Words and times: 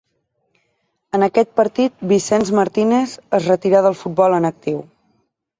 En 1.17 1.25
aquest 1.27 1.51
partit, 1.59 2.01
Vicenç 2.13 2.53
Martínez 2.61 3.15
es 3.41 3.47
retirà 3.53 3.85
del 3.89 3.99
futbol 4.03 4.39
en 4.39 4.53
actiu. 4.55 4.85